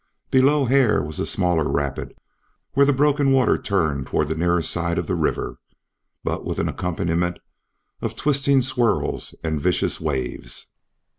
Below 0.31 0.65
Hare 0.65 1.03
was 1.03 1.19
a 1.19 1.27
smaller 1.27 1.69
rapid 1.69 2.15
where 2.73 2.87
the 2.87 2.91
broken 2.91 3.31
water 3.31 3.55
turned 3.61 4.07
toward 4.07 4.29
the 4.29 4.35
nearer 4.35 4.63
side 4.63 4.97
of 4.97 5.05
the 5.05 5.13
river, 5.13 5.59
but 6.23 6.43
with 6.43 6.57
an 6.57 6.67
accompaniment 6.67 7.37
of 8.01 8.15
twisting 8.15 8.63
swirls 8.63 9.35
and 9.43 9.61
vicious 9.61 9.99
waves. 10.01 10.71